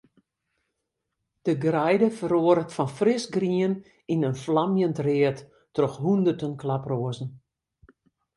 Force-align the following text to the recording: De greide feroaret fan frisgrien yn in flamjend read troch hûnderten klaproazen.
De 1.45 1.53
greide 1.65 2.07
feroaret 2.19 2.73
fan 2.77 2.91
frisgrien 2.97 3.73
yn 4.13 4.25
in 4.29 4.37
flamjend 4.43 4.97
read 5.07 5.37
troch 5.75 5.97
hûnderten 6.03 6.53
klaproazen. 6.61 7.29